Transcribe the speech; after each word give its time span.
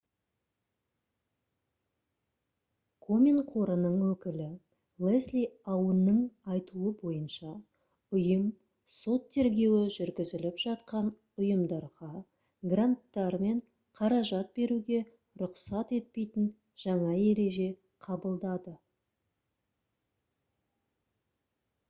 комен 3.07 3.41
қорының 3.49 3.97
өкілі 4.05 4.47
лесли 5.07 5.43
аунның 5.73 6.21
айтуы 6.55 6.93
бойынша 7.01 7.51
ұйым 8.19 8.47
сот 8.93 9.27
тергеуі 9.37 9.93
жүргізіліп 9.97 10.63
жатқан 10.65 11.11
ұйымдарға 11.43 12.09
гранттар 12.73 13.39
мен 13.45 13.61
қаражат 14.01 14.51
беруге 14.61 15.03
рұқсат 15.43 15.95
етпейтін 16.01 16.49
жаңа 16.87 17.13
ереже 17.29 17.69
қабылдады 18.09 18.77